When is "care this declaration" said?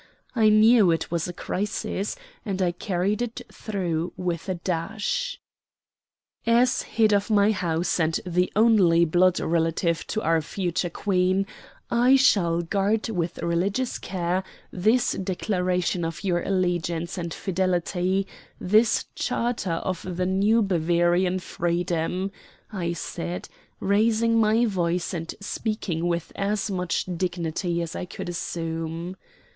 13.99-16.03